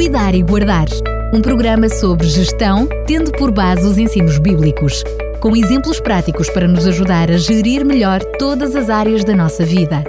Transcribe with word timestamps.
Cuidar 0.00 0.34
e 0.34 0.42
Guardar, 0.42 0.86
um 1.30 1.42
programa 1.42 1.86
sobre 1.90 2.26
gestão, 2.26 2.88
tendo 3.06 3.30
por 3.32 3.52
base 3.52 3.86
os 3.86 3.98
ensinos 3.98 4.38
bíblicos, 4.38 5.04
com 5.42 5.54
exemplos 5.54 6.00
práticos 6.00 6.48
para 6.48 6.66
nos 6.66 6.86
ajudar 6.86 7.30
a 7.30 7.36
gerir 7.36 7.84
melhor 7.84 8.24
todas 8.38 8.74
as 8.74 8.88
áreas 8.88 9.24
da 9.24 9.36
nossa 9.36 9.62
vida. 9.62 10.02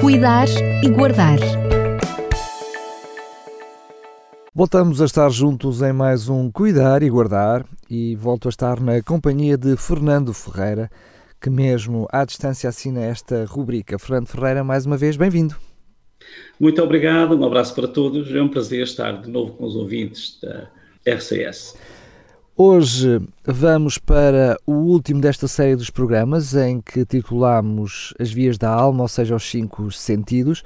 Cuidar 0.00 0.48
e 0.82 0.88
Guardar. 0.88 1.38
Voltamos 4.54 5.02
a 5.02 5.04
estar 5.04 5.28
juntos 5.28 5.82
em 5.82 5.92
mais 5.92 6.30
um 6.30 6.50
Cuidar 6.50 7.02
e 7.02 7.10
Guardar 7.10 7.62
e 7.90 8.16
volto 8.16 8.48
a 8.48 8.50
estar 8.50 8.80
na 8.80 9.02
companhia 9.02 9.58
de 9.58 9.76
Fernando 9.76 10.32
Ferreira, 10.32 10.90
que 11.38 11.50
mesmo 11.50 12.08
à 12.10 12.24
distância 12.24 12.70
assina 12.70 13.02
esta 13.02 13.44
rubrica. 13.44 13.98
Fernando 13.98 14.28
Ferreira, 14.28 14.64
mais 14.64 14.86
uma 14.86 14.96
vez, 14.96 15.14
bem-vindo. 15.14 15.67
Muito 16.58 16.82
obrigado, 16.82 17.36
um 17.36 17.44
abraço 17.44 17.74
para 17.74 17.88
todos. 17.88 18.34
É 18.34 18.42
um 18.42 18.48
prazer 18.48 18.82
estar 18.82 19.20
de 19.20 19.30
novo 19.30 19.52
com 19.52 19.64
os 19.64 19.76
ouvintes 19.76 20.38
da 20.40 20.68
RCS. 21.06 21.76
Hoje 22.60 23.20
vamos 23.44 23.98
para 23.98 24.58
o 24.66 24.72
último 24.72 25.20
desta 25.20 25.46
série 25.46 25.76
dos 25.76 25.90
programas 25.90 26.56
em 26.56 26.80
que 26.80 27.04
titulamos 27.04 28.12
As 28.18 28.32
Vias 28.32 28.58
da 28.58 28.68
Alma, 28.68 29.02
ou 29.02 29.08
seja, 29.08 29.36
os 29.36 29.48
cinco 29.48 29.92
sentidos. 29.92 30.64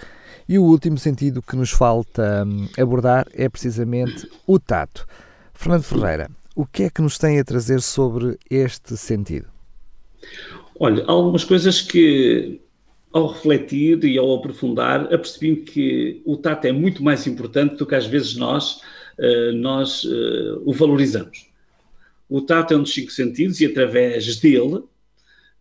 E 0.49 0.59
o 0.59 0.65
último 0.65 0.97
sentido 0.97 1.43
que 1.43 1.55
nos 1.55 1.71
falta 1.71 2.45
hum, 2.47 2.67
abordar 2.79 3.27
é 3.35 3.47
precisamente 3.47 4.27
o 4.47 4.59
tato. 4.59 5.07
Fernando 5.53 5.83
Ferreira, 5.83 6.31
o 6.57 6.65
que 6.65 6.85
é 6.85 6.91
que 6.91 7.03
nos 7.03 7.19
tem 7.19 7.39
a 7.39 7.45
trazer 7.45 7.83
sobre 7.83 8.39
este 8.51 8.97
sentido? 8.97 9.49
Olha, 10.81 11.05
algumas 11.07 11.45
coisas 11.45 11.83
que 11.83 12.61
ao 13.13 13.27
refletir 13.29 14.05
e 14.05 14.17
ao 14.17 14.35
aprofundar, 14.35 15.13
apercebi-me 15.13 15.57
que 15.57 16.23
o 16.25 16.37
tato 16.37 16.67
é 16.67 16.73
muito 16.73 17.03
mais 17.03 17.27
importante 17.27 17.77
do 17.77 17.87
que 17.87 17.95
às 17.95 18.07
vezes 18.07 18.37
nós, 18.37 18.81
uh, 19.19 19.53
nós 19.55 20.05
uh, 20.05 20.63
o 20.65 20.73
valorizamos. 20.73 21.51
O 22.29 22.41
tato 22.41 22.73
é 22.73 22.77
um 22.77 22.83
dos 22.83 22.95
cinco 22.95 23.11
sentidos 23.11 23.61
e 23.61 23.67
através 23.67 24.37
dele 24.37 24.83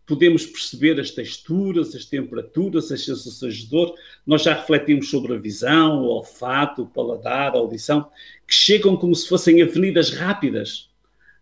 podemos 0.06 0.44
perceber 0.44 0.98
as 0.98 1.10
texturas, 1.10 1.94
as 1.94 2.04
temperaturas, 2.04 2.90
as 2.90 3.04
sensações 3.04 3.56
de 3.56 3.66
dor. 3.66 3.94
Nós 4.26 4.42
já 4.42 4.54
refletimos 4.54 5.08
sobre 5.08 5.34
a 5.34 5.38
visão, 5.38 6.02
o 6.02 6.06
olfato, 6.06 6.82
o 6.82 6.86
paladar, 6.86 7.54
a 7.54 7.58
audição, 7.58 8.10
que 8.46 8.54
chegam 8.54 8.96
como 8.96 9.14
se 9.14 9.28
fossem 9.28 9.62
avenidas 9.62 10.10
rápidas 10.10 10.90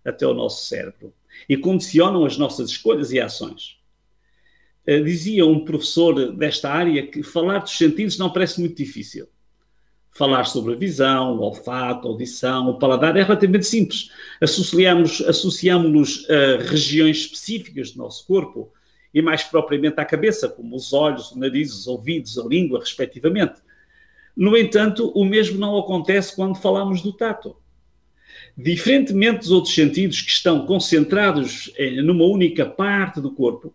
até 0.04 0.26
o 0.26 0.34
nosso 0.34 0.66
cérebro 0.66 1.12
e 1.48 1.56
condicionam 1.56 2.24
as 2.24 2.36
nossas 2.36 2.70
escolhas 2.70 3.12
e 3.12 3.20
ações. 3.20 3.79
Uh, 4.86 5.04
dizia 5.04 5.46
um 5.46 5.64
professor 5.64 6.32
desta 6.32 6.70
área 6.70 7.06
que 7.06 7.22
falar 7.22 7.58
dos 7.58 7.76
sentidos 7.76 8.18
não 8.18 8.30
parece 8.30 8.60
muito 8.60 8.76
difícil. 8.76 9.28
Falar 10.12 10.44
sobre 10.44 10.74
a 10.74 10.76
visão, 10.76 11.36
o 11.36 11.40
olfato, 11.40 12.08
a 12.08 12.10
audição, 12.10 12.68
o 12.68 12.78
paladar 12.78 13.16
é 13.16 13.22
relativamente 13.22 13.66
simples. 13.66 14.10
Associamos-nos 14.40 15.28
associamos 15.28 16.26
a 16.28 16.62
regiões 16.62 17.18
específicas 17.18 17.92
do 17.92 17.98
nosso 17.98 18.26
corpo 18.26 18.72
e 19.12 19.22
mais 19.22 19.42
propriamente 19.42 20.00
à 20.00 20.04
cabeça, 20.04 20.48
como 20.48 20.74
os 20.74 20.92
olhos, 20.92 21.32
o 21.32 21.38
nariz, 21.38 21.72
os 21.72 21.86
ouvidos, 21.86 22.38
a 22.38 22.44
língua, 22.44 22.80
respectivamente. 22.80 23.60
No 24.36 24.56
entanto, 24.56 25.10
o 25.14 25.24
mesmo 25.24 25.58
não 25.58 25.76
acontece 25.78 26.34
quando 26.34 26.56
falamos 26.56 27.02
do 27.02 27.12
tato. 27.12 27.56
Diferentemente 28.56 29.40
dos 29.40 29.50
outros 29.50 29.74
sentidos 29.74 30.22
que 30.22 30.30
estão 30.30 30.66
concentrados 30.66 31.72
numa 32.04 32.24
única 32.24 32.64
parte 32.64 33.20
do 33.20 33.30
corpo, 33.30 33.74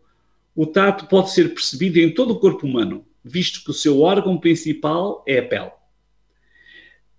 o 0.56 0.66
tato 0.66 1.08
pode 1.08 1.32
ser 1.32 1.54
percebido 1.54 1.98
em 2.00 2.14
todo 2.14 2.32
o 2.32 2.40
corpo 2.40 2.66
humano, 2.66 3.06
visto 3.24 3.64
que 3.64 3.72
o 3.72 3.74
seu 3.74 4.02
órgão 4.02 4.38
principal 4.38 5.24
é 5.28 5.40
a 5.40 5.46
pele. 5.46 5.72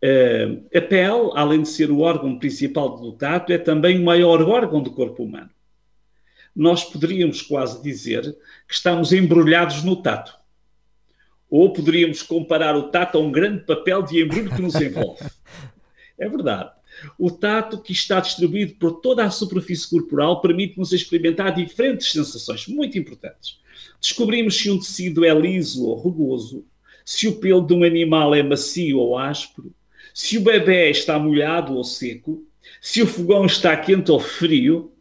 Uh, 0.03 0.67
a 0.75 0.81
pele, 0.81 1.31
além 1.35 1.63
de 1.63 1.69
ser 1.69 1.91
o 1.91 2.01
órgão 2.01 2.39
principal 2.39 2.97
do 2.97 3.13
tato, 3.13 3.53
é 3.53 3.59
também 3.59 4.01
o 4.01 4.05
maior 4.05 4.41
órgão 4.43 4.83
do 4.83 4.91
corpo 4.91 5.25
humano. 5.25 5.51
Nós 6.55 6.85
poderíamos 6.85 7.43
quase 7.43 7.83
dizer 7.83 8.23
que 8.67 8.75
estamos 8.75 9.13
embrulhados 9.13 9.85
no 9.85 9.97
tato. 9.97 10.35
Ou 11.51 11.73
poderíamos 11.73 12.23
comparar 12.23 12.75
o 12.77 12.85
tato 12.85 13.19
a 13.19 13.21
um 13.21 13.31
grande 13.31 13.65
papel 13.65 14.03
de 14.03 14.23
embrulho 14.23 14.55
que 14.55 14.63
nos 14.63 14.75
envolve. 14.77 15.25
É 16.19 16.27
verdade. 16.31 16.71
O 17.19 17.31
tato, 17.31 17.81
que 17.81 17.93
está 17.93 18.21
distribuído 18.21 18.75
por 18.75 19.01
toda 19.01 19.25
a 19.25 19.31
superfície 19.31 19.89
corporal, 19.89 20.41
permite-nos 20.41 20.93
experimentar 20.93 21.55
diferentes 21.55 22.11
sensações 22.11 22.67
muito 22.67 22.99
importantes. 22.99 23.59
Descobrimos 24.01 24.57
se 24.57 24.71
um 24.71 24.79
tecido 24.79 25.25
é 25.25 25.35
liso 25.35 25.85
ou 25.85 25.95
rugoso, 25.95 26.65
se 27.05 27.29
o 27.29 27.37
pelo 27.37 27.65
de 27.65 27.75
um 27.75 27.85
animal 27.85 28.35
é 28.35 28.43
macio 28.43 28.99
ou 28.99 29.19
áspero, 29.19 29.73
se 30.13 30.39
o 30.39 30.41
bebê 30.41 30.91
está 30.91 31.19
molhado 31.19 31.75
ou 31.75 31.85
seco, 31.85 32.45
se 32.81 33.03
o 33.03 33.07
fogão 33.07 33.47
está 33.47 33.77
quente 33.77 34.11
ou 34.11 34.19
frio. 34.19 34.93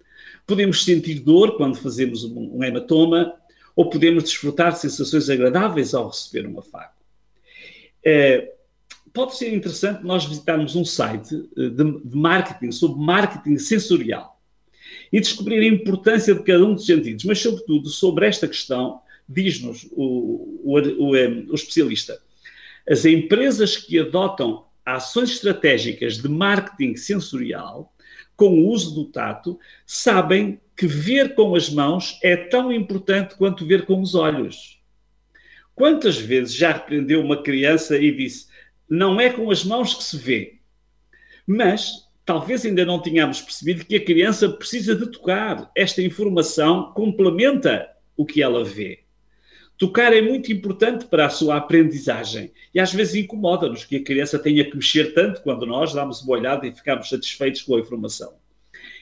Podemos 0.45 0.83
sentir 0.83 1.19
dor 1.19 1.57
quando 1.57 1.75
fazemos 1.75 2.23
um 2.23 2.63
hematoma 2.63 3.33
ou 3.75 3.89
podemos 3.89 4.23
desfrutar 4.25 4.73
de 4.73 4.79
sensações 4.79 5.29
agradáveis 5.29 5.93
ao 5.93 6.09
receber 6.09 6.47
um 6.47 6.59
afago. 6.59 6.93
É, 8.03 8.54
pode 9.15 9.37
ser 9.37 9.53
interessante 9.53 10.03
nós 10.03 10.25
visitarmos 10.25 10.75
um 10.75 10.83
site 10.83 11.33
eh, 11.57 11.69
de, 11.69 11.99
de, 12.03 12.17
marketing 12.17 12.71
sobre 12.71 13.01
marketing 13.01 13.57
sensorial 13.57 14.39
e 15.11 15.19
descobrir 15.21 15.59
a 15.61 15.73
importância 15.73 16.35
de 16.35 16.43
cada 16.43 16.63
um 16.65 16.75
dos 16.75 16.85
sentidos, 16.85 17.23
mas, 17.23 17.39
sobretudo, 17.39 17.87
sobre 17.87 18.27
esta 18.27 18.47
questão, 18.47 18.99
diz-nos 19.27 19.87
o, 19.93 20.61
o, 20.63 20.73
o, 20.73 21.15
eh, 21.15 21.45
o 21.49 21.55
especialista. 21.55 22.19
As 22.87 23.05
empresas 23.05 23.77
que 23.77 23.97
adotam 23.97 24.65
ações 24.85 25.31
estratégicas 25.31 26.17
de 26.17 26.27
marketing 26.27 26.95
sensorial 26.97 27.91
com 28.35 28.49
o 28.49 28.67
uso 28.67 28.93
do 28.93 29.05
tato 29.05 29.57
sabem 29.85 30.59
que 30.75 30.85
ver 30.85 31.35
com 31.35 31.55
as 31.55 31.69
mãos 31.69 32.19
é 32.21 32.35
tão 32.35 32.71
importante 32.71 33.35
quanto 33.35 33.65
ver 33.65 33.85
com 33.85 34.01
os 34.01 34.13
olhos. 34.13 34.81
Quantas 35.73 36.17
vezes 36.17 36.53
já 36.53 36.73
repreendeu 36.73 37.21
uma 37.21 37.41
criança 37.41 37.97
e 37.97 38.11
disse: 38.15 38.47
não 38.89 39.19
é 39.19 39.29
com 39.29 39.49
as 39.49 39.63
mãos 39.63 39.93
que 39.93 40.03
se 40.03 40.17
vê. 40.17 40.59
Mas 41.45 42.05
talvez 42.25 42.65
ainda 42.65 42.85
não 42.85 43.01
tenhamos 43.01 43.41
percebido 43.41 43.85
que 43.85 43.95
a 43.95 44.03
criança 44.03 44.49
precisa 44.49 44.95
de 44.95 45.07
tocar. 45.07 45.71
Esta 45.75 46.01
informação 46.01 46.91
complementa 46.93 47.89
o 48.17 48.25
que 48.25 48.41
ela 48.41 48.63
vê. 48.63 48.99
Tocar 49.77 50.13
é 50.13 50.21
muito 50.21 50.51
importante 50.53 51.05
para 51.05 51.25
a 51.25 51.29
sua 51.29 51.57
aprendizagem 51.57 52.51
e 52.73 52.79
às 52.79 52.93
vezes 52.93 53.15
incomoda-nos 53.15 53.83
que 53.83 53.97
a 53.97 54.03
criança 54.03 54.39
tenha 54.39 54.63
que 54.63 54.75
mexer 54.75 55.13
tanto 55.13 55.41
quando 55.41 55.65
nós 55.65 55.93
damos 55.93 56.21
uma 56.21 56.31
olhada 56.31 56.65
e 56.65 56.71
ficamos 56.71 57.09
satisfeitos 57.09 57.61
com 57.61 57.75
a 57.75 57.79
informação. 57.79 58.33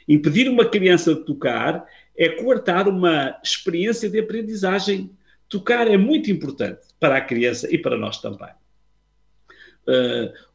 Impedir 0.08 0.50
uma 0.50 0.66
criança 0.66 1.14
de 1.14 1.24
tocar 1.24 1.86
é 2.18 2.28
coartar 2.28 2.90
uma 2.90 3.40
experiência 3.44 4.10
de 4.10 4.20
aprendizagem. 4.20 5.12
Tocar 5.48 5.88
é 5.88 5.96
muito 5.96 6.32
importante 6.32 6.82
para 7.00 7.18
a 7.18 7.22
criança 7.22 7.74
e 7.74 7.78
para 7.78 7.96
nós 7.96 8.20
também 8.20 8.50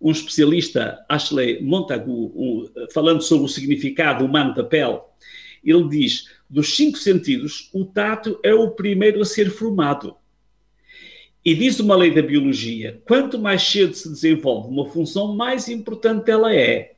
um 0.01 0.11
especialista, 0.11 1.05
Ashley 1.09 1.63
Montagu, 1.63 2.33
um, 2.35 2.71
falando 2.93 3.23
sobre 3.23 3.47
o 3.47 3.49
significado 3.49 4.25
humano 4.25 4.55
da 4.55 4.65
pele, 4.65 5.01
ele 5.65 5.89
diz: 5.89 6.29
dos 6.49 6.75
cinco 6.75 6.99
sentidos, 6.99 7.69
o 7.73 7.85
tato 7.85 8.39
é 8.43 8.55
o 8.55 8.71
primeiro 8.71 9.21
a 9.21 9.25
ser 9.25 9.51
formado. 9.51 10.17
E 11.45 11.55
diz 11.55 11.79
uma 11.81 11.97
lei 11.97 12.13
da 12.13 12.23
biologia: 12.23 13.01
quanto 13.07 13.39
mais 13.39 13.63
cedo 13.63 13.95
se 13.95 14.09
desenvolve 14.09 14.69
uma 14.69 14.87
função, 14.87 15.35
mais 15.35 15.69
importante 15.69 16.31
ela 16.31 16.55
é. 16.55 16.95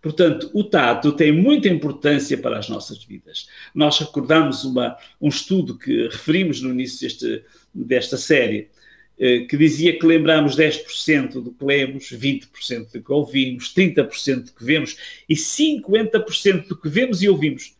Portanto, 0.00 0.50
o 0.52 0.64
tato 0.64 1.12
tem 1.12 1.30
muita 1.30 1.68
importância 1.68 2.36
para 2.36 2.58
as 2.58 2.68
nossas 2.68 3.04
vidas. 3.04 3.46
Nós 3.72 4.00
recordamos 4.00 4.64
uma, 4.64 4.96
um 5.20 5.28
estudo 5.28 5.78
que 5.78 6.08
referimos 6.08 6.60
no 6.60 6.70
início 6.70 7.00
deste, 7.06 7.44
desta 7.72 8.16
série, 8.16 8.58
eh, 8.58 8.70
que 9.16 9.56
dizia 9.56 9.96
que 9.98 10.04
lembramos 10.04 10.56
10% 10.56 11.42
do 11.42 11.52
que 11.52 11.64
lemos, 11.64 12.10
20% 12.10 12.92
do 12.92 13.02
que 13.02 13.12
ouvimos, 13.12 13.72
30% 13.72 14.46
do 14.46 14.52
que 14.52 14.64
vemos 14.64 14.96
e 15.28 15.34
50% 15.34 16.68
do 16.68 16.76
que 16.76 16.88
vemos 16.88 17.22
e 17.22 17.28
ouvimos, 17.28 17.76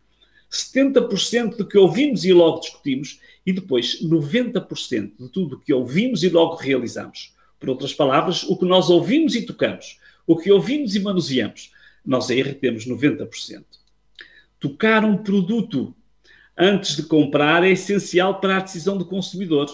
70% 0.49 1.57
do 1.57 1.67
que 1.67 1.77
ouvimos 1.77 2.23
e 2.23 2.31
logo 2.31 2.59
discutimos 2.59 3.19
e 3.45 3.51
depois 3.51 4.01
90% 4.01 5.11
de 5.19 5.29
tudo 5.29 5.55
o 5.55 5.59
que 5.59 5.73
ouvimos 5.73 6.23
e 6.23 6.29
logo 6.29 6.55
realizamos. 6.55 7.33
Por 7.59 7.69
outras 7.69 7.93
palavras, 7.93 8.43
o 8.43 8.57
que 8.57 8.65
nós 8.65 8.89
ouvimos 8.89 9.35
e 9.35 9.41
tocamos, 9.41 9.99
o 10.27 10.37
que 10.37 10.51
ouvimos 10.51 10.95
e 10.95 10.99
manuseamos, 10.99 11.71
nós 12.05 12.29
aí 12.29 12.41
retemos 12.41 12.85
90%. 12.85 13.63
Tocar 14.59 15.03
um 15.03 15.17
produto 15.17 15.93
antes 16.57 16.95
de 16.95 17.03
comprar 17.03 17.63
é 17.63 17.71
essencial 17.71 18.39
para 18.39 18.57
a 18.57 18.61
decisão 18.61 18.97
do 18.97 19.05
consumidor 19.05 19.67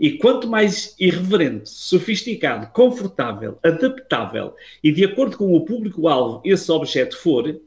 e 0.00 0.12
quanto 0.12 0.48
mais 0.48 0.94
irreverente, 0.98 1.68
sofisticado, 1.68 2.72
confortável, 2.72 3.58
adaptável 3.62 4.54
e 4.82 4.90
de 4.90 5.04
acordo 5.04 5.36
com 5.36 5.54
o 5.54 5.60
público-alvo 5.60 6.40
esse 6.42 6.72
objeto 6.72 7.18
for, 7.18 7.60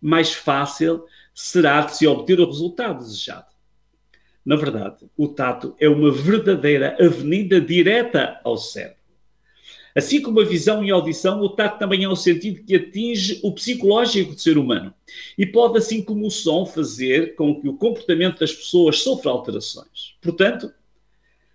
mais 0.00 0.32
fácil 0.32 1.04
será 1.34 1.80
de 1.80 1.96
se 1.96 2.06
obter 2.06 2.38
o 2.38 2.46
resultado 2.46 3.02
desejado. 3.02 3.46
Na 4.46 4.54
verdade, 4.54 4.98
o 5.16 5.26
tato 5.26 5.74
é 5.80 5.88
uma 5.88 6.12
verdadeira 6.12 6.96
avenida 7.00 7.60
direta 7.60 8.40
ao 8.44 8.56
cérebro. 8.56 9.02
Assim 9.94 10.22
como 10.22 10.40
a 10.40 10.44
visão 10.44 10.84
e 10.84 10.90
a 10.90 10.94
audição, 10.94 11.40
o 11.40 11.48
tato 11.48 11.78
também 11.78 12.04
é 12.04 12.08
um 12.08 12.16
sentido 12.16 12.64
que 12.64 12.76
atinge 12.76 13.40
o 13.42 13.52
psicológico 13.52 14.34
do 14.34 14.40
ser 14.40 14.56
humano 14.56 14.94
e 15.36 15.44
pode, 15.44 15.78
assim 15.78 16.02
como 16.02 16.26
o 16.26 16.30
som, 16.30 16.64
fazer 16.64 17.34
com 17.34 17.60
que 17.60 17.68
o 17.68 17.76
comportamento 17.76 18.38
das 18.38 18.52
pessoas 18.52 19.00
sofra 19.00 19.30
alterações. 19.30 20.16
Portanto, 20.22 20.72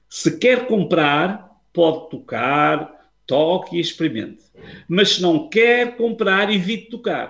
se 0.09 0.38
quer 0.38 0.68
comprar, 0.68 1.59
pode 1.74 2.09
tocar, 2.09 3.12
toque 3.25 3.77
e 3.77 3.80
experimente. 3.80 4.44
Mas 4.88 5.15
se 5.15 5.21
não 5.21 5.50
quer 5.50 5.95
comprar, 5.95 6.51
evite 6.51 6.89
tocar. 6.89 7.27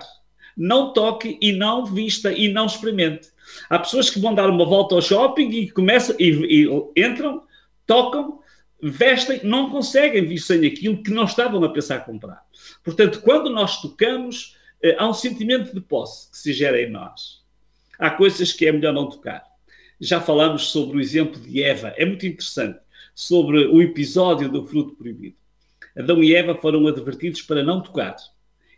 Não 0.56 0.92
toque 0.92 1.38
e 1.40 1.52
não 1.52 1.84
vista 1.84 2.32
e 2.32 2.48
não 2.48 2.66
experimente. 2.66 3.28
Há 3.68 3.78
pessoas 3.78 4.10
que 4.10 4.20
vão 4.20 4.34
dar 4.34 4.48
uma 4.50 4.64
volta 4.64 4.94
ao 4.94 5.02
shopping 5.02 5.50
e 5.50 5.70
começam 5.70 6.16
e, 6.18 6.64
e 6.64 7.02
entram, 7.04 7.42
tocam 7.86 8.38
vestem, 8.80 9.40
não 9.42 9.70
conseguem 9.70 10.24
vir 10.24 10.38
sem 10.38 10.66
aquilo 10.66 11.02
que 11.02 11.10
não 11.10 11.24
estavam 11.24 11.62
a 11.64 11.68
pensar 11.68 12.04
comprar. 12.04 12.44
Portanto, 12.84 13.20
quando 13.22 13.50
nós 13.50 13.80
tocamos, 13.80 14.56
eh, 14.82 14.96
há 14.98 15.08
um 15.08 15.12
sentimento 15.12 15.74
de 15.74 15.80
posse 15.80 16.30
que 16.30 16.38
se 16.38 16.52
gera 16.52 16.80
em 16.80 16.90
nós. 16.90 17.42
Há 17.98 18.10
coisas 18.10 18.52
que 18.52 18.66
é 18.66 18.72
melhor 18.72 18.94
não 18.94 19.08
tocar. 19.08 19.44
Já 20.00 20.20
falamos 20.20 20.70
sobre 20.70 20.96
o 20.96 21.00
exemplo 21.00 21.40
de 21.40 21.62
Eva, 21.62 21.92
é 21.96 22.04
muito 22.04 22.26
interessante, 22.26 22.78
sobre 23.14 23.66
o 23.66 23.82
episódio 23.82 24.48
do 24.48 24.64
fruto 24.66 24.94
proibido. 24.94 25.36
Adão 25.96 26.22
e 26.22 26.34
Eva 26.34 26.54
foram 26.54 26.86
advertidos 26.86 27.42
para 27.42 27.62
não 27.62 27.80
tocar. 27.80 28.16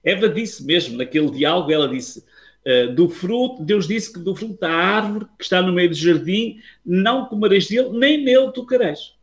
Eva 0.03 0.29
disse 0.29 0.65
mesmo, 0.65 0.97
naquele 0.97 1.31
diálogo, 1.31 1.71
ela 1.71 1.87
disse: 1.87 2.25
eh, 2.65 2.89
do 2.89 3.09
fruto, 3.09 3.63
Deus 3.63 3.87
disse 3.87 4.13
que 4.13 4.19
do 4.19 4.35
fruto 4.35 4.59
da 4.61 4.71
árvore 4.71 5.27
que 5.39 5.45
está 5.45 5.63
no 5.63 5.73
meio 5.73 5.91
do 5.91 5.95
jardim, 5.95 6.61
não 6.85 7.27
comereis 7.27 7.69
dele, 7.69 7.91
nem 7.91 8.23
nele 8.23 8.53
tocareis. 8.53 9.15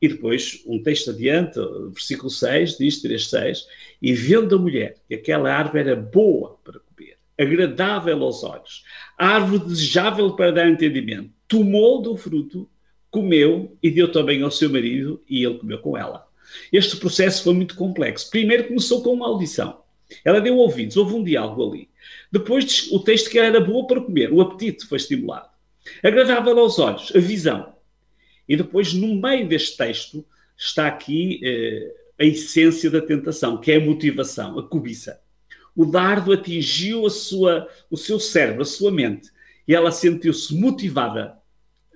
E 0.00 0.08
depois, 0.08 0.62
um 0.66 0.82
texto 0.82 1.10
adiante, 1.10 1.60
versículo 1.92 2.28
6, 2.28 2.76
diz 2.76 3.00
3, 3.00 3.28
6, 3.28 3.66
e 4.00 4.12
vendo 4.12 4.56
a 4.56 4.58
mulher 4.58 4.96
que 5.06 5.14
aquela 5.14 5.52
árvore 5.52 5.78
era 5.78 5.96
boa 5.96 6.58
para 6.64 6.80
comer, 6.80 6.91
agradável 7.38 8.22
aos 8.22 8.42
olhos, 8.44 8.84
árvore 9.18 9.64
desejável 9.66 10.34
para 10.34 10.52
dar 10.52 10.68
entendimento, 10.68 11.30
tomou 11.48 12.00
do 12.02 12.16
fruto, 12.16 12.68
comeu 13.10 13.76
e 13.82 13.90
deu 13.90 14.10
também 14.10 14.42
ao 14.42 14.50
seu 14.50 14.70
marido 14.70 15.22
e 15.28 15.44
ele 15.44 15.58
comeu 15.58 15.78
com 15.78 15.96
ela. 15.96 16.26
Este 16.72 16.96
processo 16.96 17.44
foi 17.44 17.54
muito 17.54 17.74
complexo. 17.74 18.30
Primeiro 18.30 18.68
começou 18.68 19.02
com 19.02 19.12
uma 19.12 19.26
audição. 19.26 19.82
Ela 20.24 20.40
deu 20.40 20.56
ouvidos, 20.56 20.96
houve 20.96 21.14
um 21.14 21.24
diálogo 21.24 21.70
ali. 21.70 21.88
Depois 22.30 22.90
o 22.90 23.00
texto 23.00 23.30
que 23.30 23.38
ela 23.38 23.48
era 23.48 23.60
boa 23.60 23.86
para 23.86 24.00
comer, 24.00 24.32
o 24.32 24.40
apetite 24.40 24.86
foi 24.86 24.96
estimulado. 24.96 25.48
Agradável 26.02 26.58
aos 26.58 26.78
olhos, 26.78 27.12
a 27.14 27.18
visão. 27.18 27.74
E 28.48 28.56
depois, 28.56 28.92
no 28.92 29.14
meio 29.14 29.48
deste 29.48 29.76
texto, 29.76 30.24
está 30.56 30.86
aqui 30.86 31.40
eh, 31.42 31.94
a 32.18 32.24
essência 32.24 32.90
da 32.90 33.00
tentação, 33.00 33.58
que 33.58 33.72
é 33.72 33.76
a 33.76 33.80
motivação, 33.80 34.58
a 34.58 34.62
cobiça. 34.62 35.20
O 35.74 35.86
dardo 35.86 36.32
atingiu 36.32 37.06
a 37.06 37.10
sua, 37.10 37.68
o 37.90 37.96
seu 37.96 38.20
cérebro, 38.20 38.62
a 38.62 38.66
sua 38.66 38.90
mente, 38.90 39.30
e 39.66 39.74
ela 39.74 39.90
sentiu-se 39.90 40.54
motivada 40.54 41.38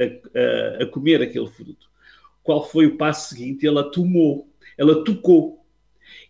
a, 0.00 0.04
a, 0.04 0.82
a 0.84 0.86
comer 0.86 1.22
aquele 1.22 1.48
fruto. 1.48 1.86
Qual 2.42 2.66
foi 2.68 2.86
o 2.86 2.96
passo 2.96 3.30
seguinte? 3.30 3.66
Ela 3.66 3.90
tomou, 3.90 4.48
ela 4.78 5.04
tocou. 5.04 5.64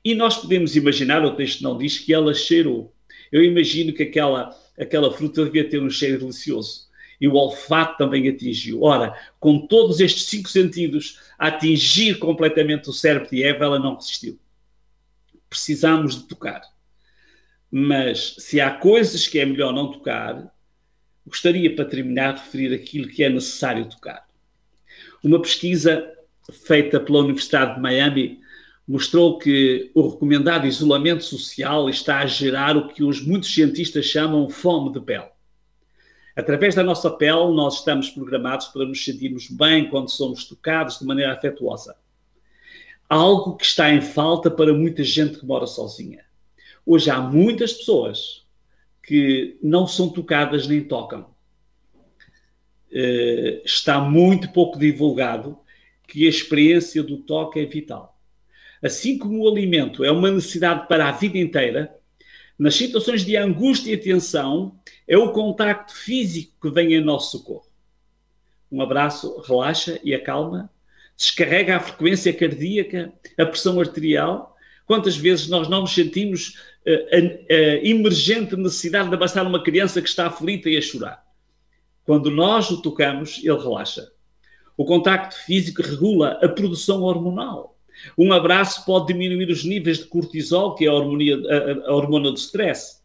E 0.05 0.15
nós 0.15 0.39
podemos 0.39 0.75
imaginar, 0.75 1.25
o 1.25 1.37
texto 1.37 1.63
não 1.63 1.77
diz 1.77 1.99
que 1.99 2.13
ela 2.13 2.33
cheirou. 2.33 2.93
Eu 3.31 3.45
imagino 3.45 3.93
que 3.93 4.03
aquela, 4.03 4.57
aquela 4.79 5.13
fruta 5.13 5.45
devia 5.45 5.69
ter 5.69 5.83
um 5.83 5.91
cheiro 5.91 6.19
delicioso 6.21 6.87
e 7.21 7.27
o 7.29 7.35
olfato 7.35 7.99
também 7.99 8.29
atingiu. 8.29 8.83
Ora, 8.83 9.15
com 9.41 9.67
todos 9.67 10.01
estes 10.01 10.25
cinco 10.25 10.49
sentidos 10.49 11.21
a 11.39 11.49
atingir 11.49 12.19
completamente 12.19 12.89
o 12.89 12.93
cérebro 12.93 13.29
de 13.31 13.43
Eva, 13.43 13.65
ela 13.65 13.79
não 13.79 13.97
resistiu. 13.97 14.39
Precisamos 15.49 16.17
de 16.17 16.23
tocar. 16.25 16.63
Mas 17.79 18.37
se 18.39 18.59
há 18.59 18.71
coisas 18.71 19.29
que 19.29 19.39
é 19.39 19.45
melhor 19.45 19.71
não 19.71 19.93
tocar, 19.93 20.51
gostaria, 21.27 21.77
para 21.77 21.85
terminar, 21.85 22.33
de 22.33 22.41
referir 22.41 22.75
aquilo 22.75 23.07
que 23.07 23.23
é 23.23 23.29
necessário 23.29 23.85
tocar. 23.85 24.27
Uma 25.23 25.43
pesquisa 25.43 26.11
feita 26.65 26.99
pela 26.99 27.19
Universidade 27.19 27.75
de 27.75 27.81
Miami 27.83 28.41
mostrou 28.89 29.39
que 29.39 29.91
o 29.95 30.09
recomendado 30.09 30.67
isolamento 30.67 31.23
social 31.23 31.91
está 31.91 32.21
a 32.21 32.27
gerar 32.27 32.79
o 32.79 32.89
que 32.89 33.05
os 33.05 33.21
muitos 33.21 33.53
cientistas 33.53 34.07
chamam 34.07 34.49
fome 34.49 34.91
de 34.91 35.01
pele. 35.03 35.29
Através 36.35 36.75
da 36.75 36.83
nossa 36.83 37.11
pele, 37.11 37.53
nós 37.55 37.81
estamos 37.81 38.09
programados 38.09 38.69
para 38.69 38.87
nos 38.87 39.05
sentirmos 39.05 39.51
bem 39.51 39.91
quando 39.91 40.09
somos 40.11 40.47
tocados 40.47 40.99
de 40.99 41.05
maneira 41.05 41.35
afetuosa. 41.35 41.95
Algo 43.07 43.55
que 43.55 43.67
está 43.67 43.93
em 43.93 44.01
falta 44.01 44.51
para 44.51 44.73
muita 44.73 45.05
gente 45.05 45.41
que 45.41 45.45
mora 45.45 45.67
sozinha. 45.67 46.26
Hoje 46.87 47.11
há 47.11 47.21
muitas 47.21 47.73
pessoas 47.73 48.47
que 49.03 49.59
não 49.63 49.87
são 49.87 50.09
tocadas 50.09 50.67
nem 50.67 50.83
tocam. 50.83 51.35
Uh, 52.93 53.61
está 53.65 54.01
muito 54.01 54.53
pouco 54.53 54.79
divulgado 54.79 55.59
que 56.07 56.25
a 56.25 56.31
experiência 56.31 57.03
do 57.03 57.19
toque 57.19 57.59
é 57.59 57.65
vital. 57.67 58.17
Assim 58.83 59.19
como 59.19 59.43
o 59.43 59.49
alimento 59.49 60.05
é 60.05 60.11
uma 60.11 60.31
necessidade 60.31 60.87
para 60.87 61.09
a 61.09 61.13
vida 61.13 61.39
inteira, 61.39 61.95
nas 62.59 62.75
situações 62.75 63.25
de 63.25 63.37
angústia 63.37 63.93
e 63.93 63.97
tensão, 63.97 64.79
é 65.07 65.19
o 65.19 65.33
contacto 65.33 65.95
físico 65.95 66.53
que 66.63 66.71
vem 66.71 66.95
em 66.95 67.01
nosso 67.01 67.39
socorro. 67.39 67.67
Um 68.71 68.81
abraço 68.81 69.41
relaxa 69.41 70.01
e 70.03 70.15
acalma, 70.15 70.71
descarrega 71.17 71.77
a 71.77 71.81
frequência 71.81 72.33
cardíaca, 72.33 73.13
a 73.39 73.45
pressão 73.45 73.81
arterial. 73.81 74.56
Quantas 74.87 75.17
vezes 75.17 75.49
nós 75.49 75.69
não 75.69 75.81
nos 75.81 75.93
sentimos 75.93 76.57
uh, 76.87 77.17
uh, 77.17 77.87
emergente 77.87 78.57
necessidade 78.57 79.09
de 79.09 79.15
abraçar 79.15 79.45
uma 79.45 79.63
criança 79.63 80.01
que 80.01 80.09
está 80.09 80.29
aflita 80.29 80.71
e 80.71 80.77
a 80.77 80.81
chorar? 80.81 81.27
Quando 82.05 82.31
nós 82.31 82.71
o 82.71 82.81
tocamos, 82.81 83.39
ele 83.43 83.59
relaxa. 83.59 84.09
O 84.77 84.85
contacto 84.85 85.35
físico 85.45 85.83
regula 85.83 86.39
a 86.41 86.49
produção 86.49 87.03
hormonal. 87.03 87.77
Um 88.17 88.33
abraço 88.33 88.85
pode 88.85 89.09
diminuir 89.09 89.51
os 89.51 89.65
níveis 89.65 89.99
de 89.99 90.05
cortisol, 90.05 90.77
que 90.77 90.85
é 90.85 90.89
a, 90.89 90.93
hormonia, 90.93 91.37
a, 91.37 91.89
a 91.91 91.95
hormona 91.95 92.31
do 92.31 92.39
stress. 92.39 93.01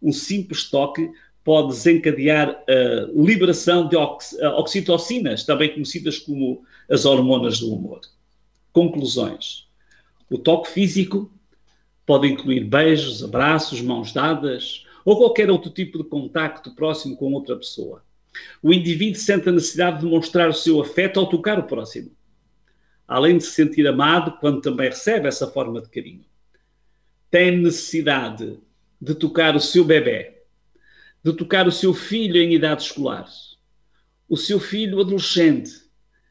Um 0.00 0.12
simples 0.12 0.70
toque 0.70 1.10
pode 1.42 1.68
desencadear 1.68 2.50
a 2.50 3.10
liberação 3.14 3.88
de 3.88 3.96
ox, 3.96 4.36
oxitocinas, 4.56 5.44
também 5.44 5.72
conhecidas 5.72 6.18
como 6.18 6.62
as 6.88 7.04
hormonas 7.04 7.58
do 7.58 7.74
humor. 7.74 8.00
Conclusões. 8.72 9.69
O 10.30 10.38
toque 10.38 10.70
físico 10.70 11.30
pode 12.06 12.28
incluir 12.28 12.64
beijos, 12.64 13.22
abraços, 13.22 13.80
mãos 13.82 14.12
dadas 14.12 14.86
ou 15.04 15.18
qualquer 15.18 15.50
outro 15.50 15.70
tipo 15.70 15.98
de 15.98 16.04
contacto 16.04 16.74
próximo 16.74 17.16
com 17.16 17.32
outra 17.32 17.56
pessoa. 17.56 18.02
O 18.62 18.72
indivíduo 18.72 19.20
sente 19.20 19.48
a 19.48 19.52
necessidade 19.52 19.98
de 19.98 20.04
demonstrar 20.04 20.48
o 20.48 20.54
seu 20.54 20.80
afeto 20.80 21.18
ao 21.18 21.28
tocar 21.28 21.58
o 21.58 21.64
próximo 21.64 22.10
além 23.10 23.38
de 23.38 23.42
se 23.42 23.50
sentir 23.50 23.84
amado, 23.88 24.38
quando 24.38 24.60
também 24.60 24.88
recebe 24.88 25.26
essa 25.26 25.48
forma 25.48 25.82
de 25.82 25.88
carinho. 25.88 26.24
Tem 27.28 27.58
necessidade 27.58 28.56
de 29.00 29.16
tocar 29.16 29.56
o 29.56 29.60
seu 29.60 29.84
bebê, 29.84 30.44
de 31.20 31.32
tocar 31.32 31.66
o 31.66 31.72
seu 31.72 31.92
filho 31.92 32.36
em 32.36 32.54
idade 32.54 32.84
escolar, 32.84 33.28
o 34.28 34.36
seu 34.36 34.60
filho 34.60 35.00
adolescente. 35.00 35.72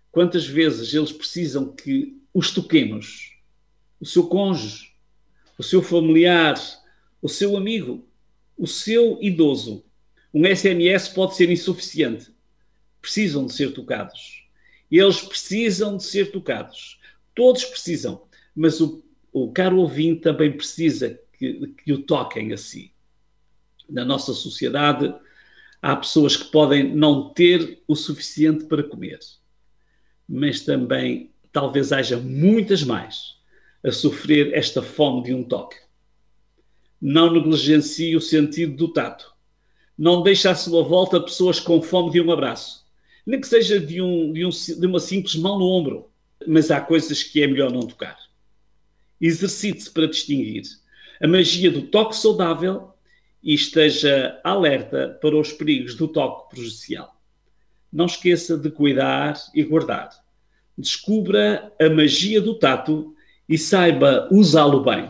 Quantas 0.10 0.48
vezes 0.48 0.94
eles 0.94 1.12
precisam 1.12 1.76
que 1.76 2.18
os 2.34 2.50
toquemos? 2.50 3.29
O 4.00 4.06
seu 4.06 4.28
cônjuge, 4.28 4.94
o 5.58 5.64
seu 5.64 5.82
familiar, 5.82 6.56
o 7.22 7.28
seu 7.28 7.58
amigo, 7.58 8.08
o 8.58 8.66
seu 8.66 9.18
idoso. 9.22 9.84
Um 10.34 10.44
SMS 10.46 11.10
pode 11.10 11.36
ser 11.36 11.50
insuficiente. 11.50 12.34
Precisam 13.02 13.46
de 13.46 13.54
ser 13.54 13.74
tocados. 13.74 14.48
Eles 14.90 15.22
precisam 15.22 15.98
de 15.98 16.04
ser 16.04 16.32
tocados. 16.32 17.00
Todos 17.36 17.66
precisam. 17.66 18.24
Mas 18.56 18.80
o, 18.80 19.04
o 19.32 19.52
caro 19.52 19.78
ouvinte 19.78 20.22
também 20.22 20.52
precisa 20.52 21.20
que, 21.38 21.74
que 21.84 21.94
o 21.94 22.04
toquem 22.04 22.54
a 22.54 22.58
si. 22.58 22.94
Na 23.90 24.06
nossa 24.06 24.34
sociedade, 24.34 25.14
há 25.82 25.96
pessoas 25.96 26.38
que 26.38 26.52
podem 26.52 26.96
não 26.96 27.34
ter 27.34 27.82
o 27.88 27.96
suficiente 27.96 28.66
para 28.66 28.84
comer. 28.84 29.20
Mas 30.28 30.62
também 30.62 31.32
talvez 31.52 31.92
haja 31.92 32.18
muitas 32.18 32.84
mais 32.84 33.39
a 33.84 33.92
sofrer 33.92 34.54
esta 34.54 34.82
fome 34.82 35.24
de 35.24 35.34
um 35.34 35.44
toque. 35.44 35.78
Não 37.02 37.32
negligencie 37.32 38.16
o 38.16 38.22
sentido 38.22 38.76
do 38.76 38.94
tato. 38.94 39.34
Não 39.98 40.22
deixe 40.22 40.48
à 40.48 40.56
sua 40.56 40.84
volta 40.84 41.20
pessoas 41.20 41.60
com 41.60 41.82
fome 41.82 42.12
de 42.12 42.22
um 42.22 42.32
abraço 42.32 42.80
nem 43.30 43.40
que 43.40 43.48
seja 43.48 43.80
de, 43.80 44.02
um, 44.02 44.34
de, 44.34 44.44
um, 44.44 44.50
de 44.50 44.88
uma 44.88 45.00
simples 45.00 45.36
mão 45.36 45.60
no 45.60 45.66
ombro, 45.66 46.10
mas 46.48 46.72
há 46.72 46.82
coisas 46.82 47.22
que 47.22 47.44
é 47.44 47.48
melhor 47.48 47.72
não 47.72 47.82
tocar. 47.82 48.18
Exercite-se 49.22 49.92
para 49.92 50.08
distinguir 50.08 50.64
a 51.22 51.28
magia 51.28 51.70
do 51.70 51.84
toque 51.84 52.16
saudável 52.16 52.92
e 53.44 53.54
esteja 53.54 54.42
alerta 54.44 55.16
para 55.22 55.38
os 55.38 55.54
perigos 55.54 55.94
do 55.94 56.08
toque 56.08 56.56
prejudicial. 56.56 57.22
Não 57.94 58.08
esqueça 58.08 58.58
de 58.58 58.72
cuidar 58.72 59.36
e 59.54 59.64
guardar. 59.64 60.10
Descubra 60.76 61.72
a 61.80 61.88
magia 61.88 62.42
do 62.42 62.58
tato 62.58 63.16
e 63.50 63.58
saiba 63.58 64.30
usá-lo 64.32 64.84
bem. 64.84 65.10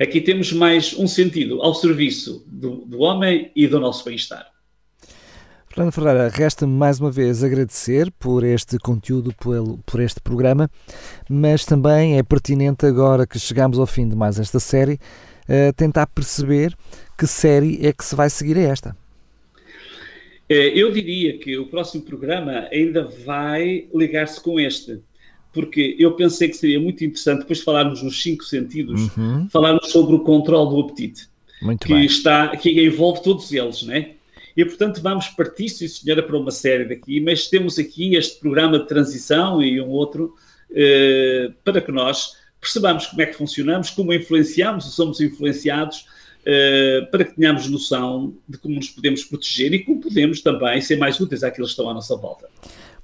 Aqui 0.00 0.20
temos 0.20 0.52
mais 0.52 0.94
um 0.96 1.08
sentido 1.08 1.60
ao 1.60 1.74
serviço 1.74 2.44
do, 2.46 2.84
do 2.86 3.00
homem 3.00 3.50
e 3.56 3.66
do 3.66 3.80
nosso 3.80 4.04
bem-estar. 4.04 4.46
Fernando 5.68 5.92
Ferreira, 5.92 6.28
resta-me 6.28 6.72
mais 6.72 7.00
uma 7.00 7.10
vez 7.10 7.44
agradecer 7.44 8.10
por 8.12 8.44
este 8.44 8.78
conteúdo, 8.78 9.34
por, 9.34 9.78
por 9.84 10.00
este 10.00 10.20
programa, 10.22 10.70
mas 11.28 11.66
também 11.66 12.16
é 12.16 12.22
pertinente 12.22 12.86
agora 12.86 13.26
que 13.26 13.38
chegamos 13.38 13.78
ao 13.78 13.86
fim 13.86 14.08
de 14.08 14.16
mais 14.16 14.38
esta 14.38 14.60
série, 14.60 14.94
uh, 14.94 15.72
tentar 15.76 16.06
perceber 16.06 16.74
que 17.18 17.26
série 17.26 17.86
é 17.86 17.92
que 17.92 18.04
se 18.04 18.14
vai 18.14 18.30
seguir 18.30 18.56
a 18.56 18.62
esta. 18.62 18.96
Eh, 20.48 20.72
eu 20.80 20.92
diria 20.92 21.38
que 21.38 21.58
o 21.58 21.66
próximo 21.66 22.04
programa 22.04 22.68
ainda 22.72 23.04
vai 23.04 23.88
ligar-se 23.92 24.40
com 24.40 24.60
este, 24.60 25.02
porque 25.56 25.96
eu 25.98 26.12
pensei 26.12 26.50
que 26.50 26.56
seria 26.58 26.78
muito 26.78 27.02
interessante, 27.02 27.38
depois 27.40 27.60
de 27.60 27.64
falarmos 27.64 28.02
nos 28.02 28.22
cinco 28.22 28.44
sentidos, 28.44 29.16
uhum. 29.16 29.48
falarmos 29.48 29.90
sobre 29.90 30.14
o 30.14 30.20
controle 30.20 30.68
do 30.68 30.80
apetite, 30.80 31.28
muito 31.62 31.86
que, 31.86 31.94
bem. 31.94 32.04
está, 32.04 32.54
que 32.54 32.70
envolve 32.84 33.22
todos 33.22 33.50
eles, 33.50 33.82
né? 33.84 34.10
E, 34.54 34.62
portanto, 34.66 35.00
vamos 35.00 35.28
partir, 35.28 35.70
sim 35.70 35.88
senhora, 35.88 36.22
para 36.22 36.36
uma 36.36 36.50
série 36.50 36.84
daqui, 36.84 37.20
mas 37.20 37.48
temos 37.48 37.78
aqui 37.78 38.16
este 38.16 38.38
programa 38.38 38.78
de 38.78 38.86
transição 38.86 39.62
e 39.62 39.80
um 39.80 39.88
outro 39.88 40.34
eh, 40.74 41.50
para 41.64 41.80
que 41.80 41.90
nós 41.90 42.36
percebamos 42.60 43.06
como 43.06 43.22
é 43.22 43.26
que 43.26 43.34
funcionamos, 43.34 43.88
como 43.88 44.12
influenciamos, 44.12 44.84
somos 44.94 45.20
influenciados 45.20 46.06
uh, 46.42 47.10
para 47.10 47.24
que 47.24 47.34
tenhamos 47.34 47.68
noção 47.68 48.34
de 48.48 48.58
como 48.58 48.74
nos 48.74 48.90
podemos 48.90 49.24
proteger 49.24 49.72
e 49.72 49.84
como 49.84 50.00
podemos 50.00 50.40
também 50.40 50.80
ser 50.80 50.96
mais 50.96 51.20
úteis 51.20 51.44
àqueles 51.44 51.68
que 51.68 51.72
estão 51.72 51.88
à 51.88 51.94
nossa 51.94 52.16
volta. 52.16 52.48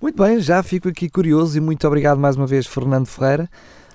Muito 0.03 0.21
bem, 0.21 0.41
já 0.41 0.61
fico 0.65 0.89
aqui 0.89 1.09
curioso 1.09 1.57
e 1.57 1.61
muito 1.61 1.87
obrigado 1.87 2.19
mais 2.19 2.35
uma 2.35 2.45
vez, 2.45 2.67
Fernando 2.67 3.07
Ferreira. 3.07 3.49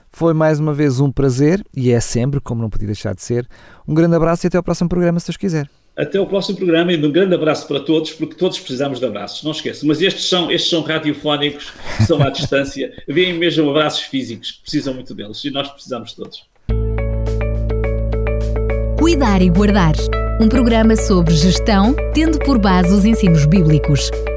Foi 0.10 0.34
mais 0.34 0.58
uma 0.58 0.74
vez 0.74 1.02
um 1.02 1.12
prazer 1.12 1.62
e 1.76 1.92
é 1.92 2.00
sempre, 2.00 2.40
como 2.40 2.62
não 2.62 2.70
podia 2.70 2.88
deixar 2.88 3.14
de 3.14 3.22
ser. 3.22 3.46
Um 3.86 3.94
grande 3.94 4.16
abraço 4.16 4.46
e 4.46 4.48
até 4.48 4.56
ao 4.56 4.64
próximo 4.64 4.88
programa, 4.88 5.20
se 5.20 5.28
Deus 5.28 5.36
quiser. 5.36 5.70
Até 5.98 6.18
o 6.18 6.26
próximo 6.26 6.60
programa 6.60 6.94
e 6.94 7.06
um 7.06 7.12
grande 7.12 7.36
abraço 7.36 7.68
para 7.68 7.82
todos, 7.82 8.14
porque 8.14 8.36
todos 8.36 8.58
precisamos 8.58 9.00
de 9.00 9.06
abraços, 9.06 9.44
não 9.44 9.52
esqueçam. 9.52 9.86
Mas 9.86 10.02
estes 10.02 10.30
são, 10.30 10.50
estes 10.50 10.70
são 10.70 10.82
radiofónicos, 10.82 11.74
são 12.08 12.22
à 12.22 12.30
distância, 12.32 12.90
vêm 13.06 13.34
mesmo 13.34 13.70
abraços 13.70 14.04
físicos, 14.04 14.54
precisam 14.62 14.94
muito 14.94 15.14
deles 15.14 15.44
e 15.44 15.52
nós 15.52 15.68
precisamos 15.68 16.14
todos. 16.14 16.46
Cuidar 18.98 19.42
e 19.42 19.50
Guardar 19.50 19.96
um 20.40 20.48
programa 20.48 20.96
sobre 20.96 21.34
gestão, 21.34 21.96
tendo 22.14 22.38
por 22.40 22.60
base 22.60 22.94
os 22.94 23.04
ensinos 23.04 23.46
bíblicos, 23.48 24.12